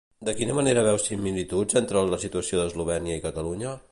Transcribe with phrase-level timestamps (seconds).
[0.27, 3.79] De quina manera veu similituds entre la situació d'Eslovènia i Catalunya?